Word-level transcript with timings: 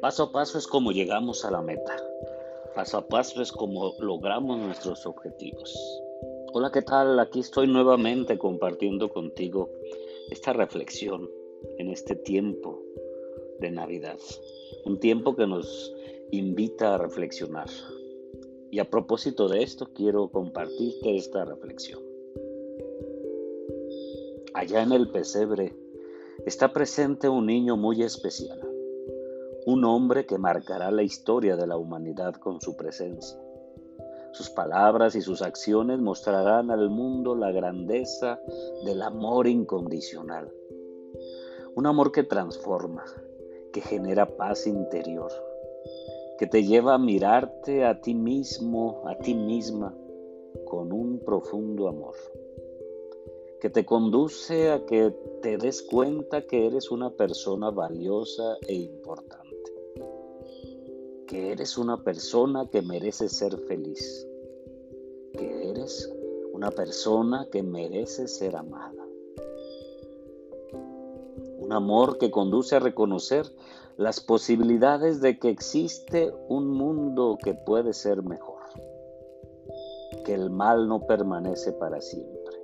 Paso 0.00 0.22
a 0.24 0.32
paso 0.32 0.58
es 0.58 0.66
como 0.66 0.92
llegamos 0.92 1.44
a 1.44 1.50
la 1.50 1.60
meta. 1.60 1.96
Paso 2.74 2.96
a 2.96 3.06
paso 3.06 3.42
es 3.42 3.52
como 3.52 3.94
logramos 3.98 4.58
nuestros 4.58 5.04
objetivos. 5.06 5.76
Hola, 6.54 6.70
¿qué 6.72 6.80
tal? 6.82 7.20
Aquí 7.20 7.40
estoy 7.40 7.66
nuevamente 7.66 8.38
compartiendo 8.38 9.10
contigo 9.10 9.70
esta 10.30 10.54
reflexión 10.54 11.30
en 11.78 11.90
este 11.90 12.16
tiempo 12.16 12.82
de 13.60 13.70
Navidad. 13.70 14.18
Un 14.86 14.98
tiempo 14.98 15.36
que 15.36 15.46
nos 15.46 15.94
invita 16.30 16.94
a 16.94 16.98
reflexionar. 16.98 17.68
Y 18.72 18.80
a 18.80 18.90
propósito 18.90 19.48
de 19.48 19.62
esto, 19.62 19.90
quiero 19.94 20.28
compartirte 20.28 21.16
esta 21.16 21.44
reflexión. 21.44 22.00
Allá 24.54 24.82
en 24.82 24.90
el 24.90 25.10
pesebre 25.10 25.76
está 26.44 26.72
presente 26.72 27.28
un 27.28 27.46
niño 27.46 27.76
muy 27.76 28.02
especial 28.02 28.72
un 29.64 29.84
hombre 29.84 30.26
que 30.26 30.38
marcará 30.38 30.90
la 30.90 31.02
historia 31.02 31.56
de 31.56 31.66
la 31.66 31.76
humanidad 31.76 32.34
con 32.34 32.60
su 32.60 32.76
presencia. 32.76 33.38
Sus 34.32 34.50
palabras 34.50 35.14
y 35.14 35.20
sus 35.20 35.42
acciones 35.42 36.00
mostrarán 36.00 36.70
al 36.70 36.90
mundo 36.90 37.36
la 37.36 37.52
grandeza 37.52 38.40
del 38.84 39.02
amor 39.02 39.46
incondicional. 39.46 40.52
Un 41.76 41.86
amor 41.86 42.10
que 42.10 42.24
transforma, 42.24 43.04
que 43.72 43.80
genera 43.82 44.36
paz 44.36 44.66
interior, 44.66 45.30
que 46.42 46.48
te 46.48 46.64
lleva 46.64 46.94
a 46.94 46.98
mirarte 46.98 47.84
a 47.84 48.00
ti 48.00 48.14
mismo, 48.14 49.04
a 49.06 49.16
ti 49.16 49.32
misma, 49.32 49.96
con 50.64 50.92
un 50.92 51.20
profundo 51.20 51.86
amor, 51.86 52.16
que 53.60 53.70
te 53.70 53.86
conduce 53.86 54.72
a 54.72 54.84
que 54.84 55.14
te 55.40 55.56
des 55.56 55.82
cuenta 55.82 56.44
que 56.44 56.66
eres 56.66 56.90
una 56.90 57.10
persona 57.10 57.70
valiosa 57.70 58.56
e 58.66 58.74
importante. 58.74 59.72
Que 61.28 61.52
eres 61.52 61.78
una 61.78 62.02
persona 62.02 62.68
que 62.68 62.82
merece 62.82 63.28
ser 63.28 63.56
feliz, 63.56 64.26
que 65.34 65.70
eres 65.70 66.12
una 66.52 66.72
persona 66.72 67.46
que 67.52 67.62
merece 67.62 68.26
ser 68.26 68.56
amada. 68.56 69.06
Un 71.62 71.72
amor 71.72 72.18
que 72.18 72.32
conduce 72.32 72.74
a 72.74 72.80
reconocer 72.80 73.46
las 73.96 74.18
posibilidades 74.18 75.20
de 75.20 75.38
que 75.38 75.48
existe 75.48 76.34
un 76.48 76.66
mundo 76.68 77.38
que 77.40 77.54
puede 77.54 77.92
ser 77.92 78.24
mejor, 78.24 78.64
que 80.24 80.34
el 80.34 80.50
mal 80.50 80.88
no 80.88 81.06
permanece 81.06 81.72
para 81.72 82.00
siempre 82.00 82.56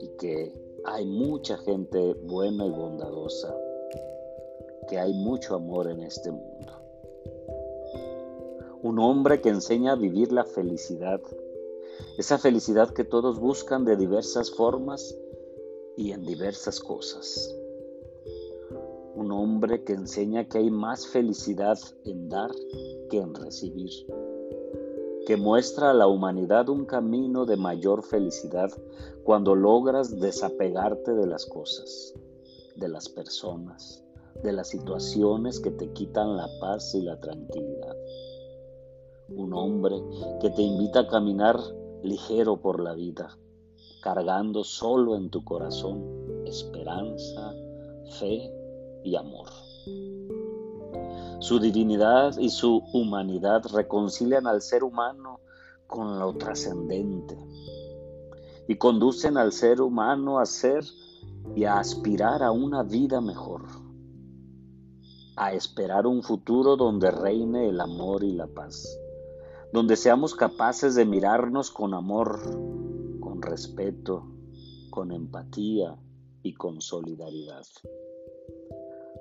y 0.00 0.08
que 0.16 0.52
hay 0.84 1.06
mucha 1.06 1.58
gente 1.58 2.14
buena 2.24 2.66
y 2.66 2.70
bondadosa, 2.70 3.56
que 4.88 4.98
hay 4.98 5.14
mucho 5.14 5.54
amor 5.54 5.88
en 5.88 6.02
este 6.02 6.32
mundo. 6.32 6.72
Un 8.82 8.98
hombre 8.98 9.40
que 9.40 9.50
enseña 9.50 9.92
a 9.92 9.96
vivir 9.96 10.32
la 10.32 10.44
felicidad, 10.44 11.20
esa 12.18 12.36
felicidad 12.36 12.90
que 12.90 13.04
todos 13.04 13.38
buscan 13.38 13.84
de 13.84 13.96
diversas 13.96 14.50
formas 14.50 15.16
y 15.98 16.12
en 16.12 16.24
diversas 16.24 16.80
cosas. 16.80 17.54
Un 19.14 19.30
hombre 19.32 19.84
que 19.84 19.92
enseña 19.92 20.48
que 20.48 20.56
hay 20.56 20.70
más 20.70 21.06
felicidad 21.06 21.78
en 22.06 22.30
dar 22.30 22.50
que 23.10 23.18
en 23.18 23.34
recibir, 23.34 23.90
que 25.26 25.36
muestra 25.36 25.90
a 25.90 25.94
la 25.94 26.06
humanidad 26.06 26.70
un 26.70 26.86
camino 26.86 27.44
de 27.44 27.58
mayor 27.58 28.02
felicidad 28.02 28.70
cuando 29.24 29.54
logras 29.54 30.18
desapegarte 30.18 31.12
de 31.12 31.26
las 31.26 31.44
cosas, 31.44 32.14
de 32.76 32.88
las 32.88 33.10
personas, 33.10 34.02
de 34.42 34.52
las 34.52 34.68
situaciones 34.68 35.60
que 35.60 35.72
te 35.72 35.92
quitan 35.92 36.36
la 36.36 36.48
paz 36.60 36.94
y 36.94 37.02
la 37.02 37.20
tranquilidad 37.20 37.96
un 39.30 39.52
hombre 39.52 39.96
que 40.40 40.50
te 40.50 40.62
invita 40.62 41.00
a 41.00 41.06
caminar 41.06 41.58
ligero 42.02 42.60
por 42.60 42.80
la 42.80 42.94
vida, 42.94 43.36
cargando 44.00 44.64
solo 44.64 45.16
en 45.16 45.30
tu 45.30 45.44
corazón 45.44 46.02
esperanza, 46.46 47.54
fe 48.18 48.50
y 49.04 49.16
amor. 49.16 49.48
Su 51.40 51.58
divinidad 51.60 52.36
y 52.38 52.50
su 52.50 52.82
humanidad 52.92 53.62
reconcilian 53.72 54.46
al 54.46 54.62
ser 54.62 54.82
humano 54.82 55.40
con 55.86 56.18
lo 56.18 56.34
trascendente 56.36 57.38
y 58.66 58.76
conducen 58.76 59.36
al 59.36 59.52
ser 59.52 59.80
humano 59.80 60.38
a 60.38 60.46
ser 60.46 60.84
y 61.54 61.64
a 61.64 61.78
aspirar 61.78 62.42
a 62.42 62.50
una 62.50 62.82
vida 62.82 63.20
mejor, 63.20 63.62
a 65.36 65.52
esperar 65.52 66.06
un 66.06 66.22
futuro 66.22 66.76
donde 66.76 67.10
reine 67.10 67.68
el 67.68 67.80
amor 67.80 68.24
y 68.24 68.32
la 68.32 68.46
paz 68.46 68.98
donde 69.72 69.96
seamos 69.96 70.34
capaces 70.34 70.94
de 70.94 71.04
mirarnos 71.04 71.70
con 71.70 71.94
amor, 71.94 72.40
con 73.38 73.42
respeto, 73.42 74.24
con 74.90 75.12
empatía 75.12 75.96
y 76.42 76.54
con 76.54 76.80
solidaridad. 76.80 77.64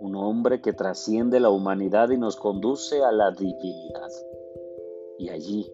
Un 0.00 0.16
hombre 0.16 0.62
que 0.62 0.72
trasciende 0.72 1.40
la 1.40 1.50
humanidad 1.50 2.08
y 2.10 2.16
nos 2.16 2.36
conduce 2.36 3.02
a 3.02 3.12
la 3.12 3.32
divinidad. 3.32 4.10
Y 5.18 5.28
allí, 5.28 5.70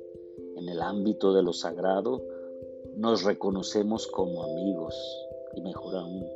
en 0.57 0.69
el 0.69 0.81
ámbito 0.83 1.33
de 1.33 1.43
lo 1.45 1.53
sagrado, 1.53 2.23
nos 2.97 3.23
reconocemos 3.23 4.09
como 4.09 4.43
amigos 4.43 4.97
y 5.55 5.61
mejor 5.61 5.95
aún, 5.97 6.27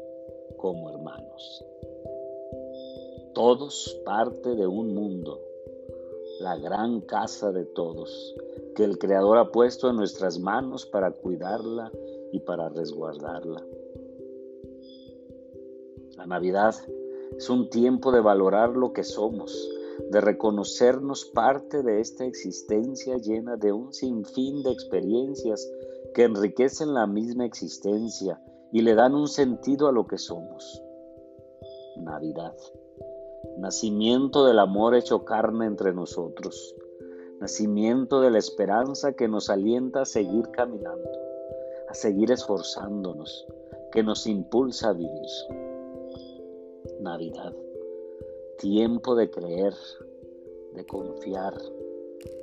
como 0.57 0.91
hermanos. 0.91 1.65
Todos 3.35 4.01
parte 4.05 4.55
de 4.55 4.67
un 4.69 4.95
mundo 4.95 5.41
la 6.41 6.57
gran 6.57 7.01
casa 7.01 7.51
de 7.51 7.65
todos, 7.65 8.37
que 8.75 8.85
el 8.85 8.99
Creador 8.99 9.39
ha 9.39 9.51
puesto 9.51 9.91
en 9.91 9.97
nuestras 9.97 10.39
manos 10.39 10.87
para 10.87 11.11
cuidarla 11.11 11.93
y 12.33 12.41
para 12.41 12.69
resguardarla. 12.69 13.65
La 16.17 16.27
Navidad 16.27 16.75
es 17.37 17.49
un 17.51 17.71
tiempo 17.71 18.13
de 18.13 18.21
valorar 18.21 18.71
lo 18.71 18.93
que 18.93 19.05
somos, 19.05 19.71
de 20.11 20.21
reconocernos 20.21 21.25
parte 21.27 21.83
de 21.83 22.01
esta 22.01 22.25
existencia 22.25 23.17
llena 23.17 23.57
de 23.57 23.73
un 23.73 23.93
sinfín 23.93 24.63
de 24.63 24.71
experiencias 24.71 25.69
que 26.15 26.25
enriquecen 26.25 26.95
la 26.95 27.07
misma 27.07 27.45
existencia 27.45 28.41
y 28.73 28.83
le 28.83 28.95
dan 28.95 29.15
un 29.15 29.29
sentido 29.29 29.89
a 29.89 29.93
lo 29.93 30.07
que 30.07 30.19
somos. 30.19 30.83
Navidad 31.97 32.55
nacimiento 33.59 34.47
del 34.47 34.59
amor 34.59 34.95
hecho 34.95 35.25
carne 35.25 35.67
entre 35.67 35.93
nosotros, 35.93 36.75
nacimiento 37.41 38.21
de 38.21 38.31
la 38.31 38.39
esperanza 38.39 39.13
que 39.13 39.29
nos 39.29 39.49
alienta 39.49 40.03
a 40.03 40.05
seguir 40.05 40.51
caminando, 40.51 41.11
a 41.89 41.95
seguir 41.95 42.33
esforzándonos, 42.33 43.47
que 43.93 44.03
nos 44.03 44.27
impulsa 44.27 44.91
a 44.91 44.93
vivir. 44.93 45.29
Navidad, 47.01 47.55
tiempo 48.59 49.15
de 49.15 49.31
creer, 49.31 49.75
de 50.75 50.85
confiar 50.85 51.55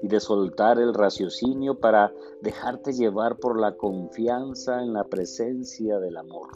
y 0.02 0.08
de 0.08 0.20
soltar 0.20 0.80
el 0.80 0.94
raciocinio 0.94 1.80
para 1.80 2.14
dejarte 2.42 2.94
llevar 2.94 3.38
por 3.38 3.60
la 3.60 3.76
confianza 3.76 4.82
en 4.82 4.94
la 4.94 5.04
presencia 5.04 6.00
del 6.00 6.18
amor, 6.18 6.48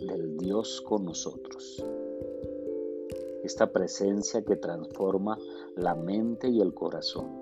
del 0.00 0.38
Dios 0.38 0.80
con 0.80 1.04
nosotros 1.04 1.84
esta 3.42 3.72
presencia 3.72 4.42
que 4.42 4.54
transforma 4.54 5.36
la 5.74 5.96
mente 5.96 6.48
y 6.48 6.60
el 6.60 6.72
corazón 6.74 7.41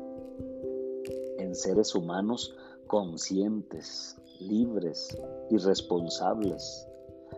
seres 1.54 1.94
humanos 1.94 2.54
conscientes, 2.86 4.16
libres 4.40 5.16
y 5.50 5.56
responsables, 5.58 6.86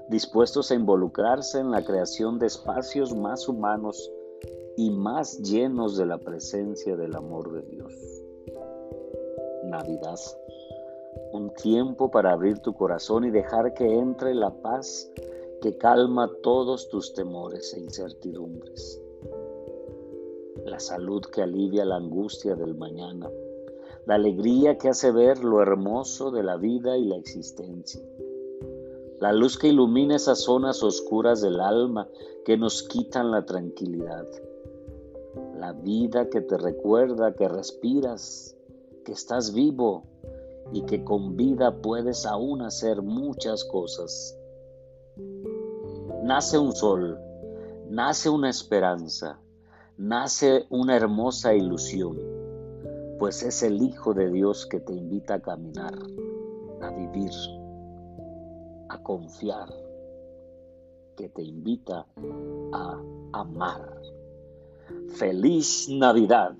dispuestos 0.08 0.70
a 0.70 0.74
involucrarse 0.74 1.58
en 1.58 1.70
la 1.70 1.84
creación 1.84 2.38
de 2.38 2.46
espacios 2.46 3.14
más 3.14 3.48
humanos 3.48 4.10
y 4.76 4.90
más 4.90 5.38
llenos 5.40 5.96
de 5.96 6.06
la 6.06 6.18
presencia 6.18 6.96
del 6.96 7.14
amor 7.14 7.52
de 7.52 7.62
Dios. 7.70 7.92
Navidad, 9.64 10.18
un 11.32 11.52
tiempo 11.54 12.10
para 12.10 12.32
abrir 12.32 12.58
tu 12.60 12.74
corazón 12.74 13.24
y 13.24 13.30
dejar 13.30 13.74
que 13.74 13.98
entre 13.98 14.34
la 14.34 14.50
paz 14.50 15.10
que 15.60 15.76
calma 15.78 16.30
todos 16.42 16.88
tus 16.88 17.14
temores 17.14 17.72
e 17.74 17.80
incertidumbres. 17.80 19.00
La 20.64 20.80
salud 20.80 21.22
que 21.22 21.42
alivia 21.42 21.84
la 21.84 21.96
angustia 21.96 22.54
del 22.54 22.74
mañana. 22.74 23.30
La 24.06 24.16
alegría 24.16 24.78
que 24.78 24.88
hace 24.88 25.12
ver 25.12 25.44
lo 25.44 25.62
hermoso 25.62 26.30
de 26.30 26.42
la 26.42 26.56
vida 26.56 26.96
y 26.96 27.04
la 27.04 27.16
existencia. 27.16 28.02
La 29.20 29.32
luz 29.32 29.56
que 29.56 29.68
ilumina 29.68 30.16
esas 30.16 30.40
zonas 30.40 30.82
oscuras 30.82 31.40
del 31.40 31.60
alma 31.60 32.08
que 32.44 32.56
nos 32.56 32.82
quitan 32.82 33.30
la 33.30 33.44
tranquilidad. 33.46 34.26
La 35.56 35.72
vida 35.72 36.28
que 36.28 36.40
te 36.40 36.58
recuerda 36.58 37.34
que 37.34 37.48
respiras, 37.48 38.56
que 39.04 39.12
estás 39.12 39.54
vivo, 39.54 40.04
y 40.72 40.82
que 40.82 41.04
con 41.04 41.36
vida 41.36 41.74
puedes 41.82 42.24
aún 42.26 42.62
hacer 42.62 43.02
muchas 43.02 43.64
cosas. 43.64 44.36
Nace 46.22 46.58
un 46.58 46.72
sol, 46.72 47.18
nace 47.88 48.28
una 48.28 48.48
esperanza, 48.48 49.38
nace 49.96 50.66
una 50.70 50.96
hermosa 50.96 51.54
ilusión, 51.54 52.18
pues 53.22 53.44
es 53.44 53.62
el 53.62 53.80
Hijo 53.80 54.14
de 54.14 54.28
Dios 54.32 54.66
que 54.66 54.80
te 54.80 54.92
invita 54.92 55.34
a 55.34 55.40
caminar, 55.40 55.94
a 56.80 56.90
vivir, 56.90 57.30
a 58.88 59.00
confiar, 59.00 59.72
que 61.16 61.28
te 61.28 61.42
invita 61.44 62.04
a 62.72 63.00
amar. 63.32 63.96
Feliz 65.06 65.88
Navidad. 65.88 66.56